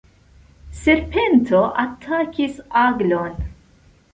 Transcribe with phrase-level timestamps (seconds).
[0.79, 2.59] Serpento atakis
[2.89, 3.37] aglon.